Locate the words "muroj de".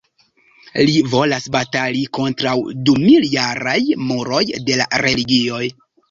4.07-4.79